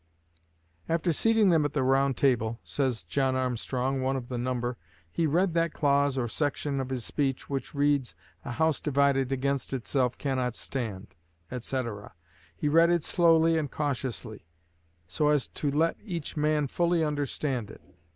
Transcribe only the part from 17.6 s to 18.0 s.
it.